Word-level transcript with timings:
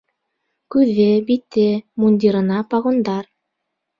Күҙе, 0.75 1.05
бите, 1.27 1.67
мундирында 2.03 2.63
погондар. 2.71 3.31